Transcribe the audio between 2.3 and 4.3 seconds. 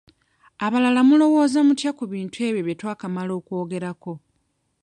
ebyo bye twakamala okwogerako?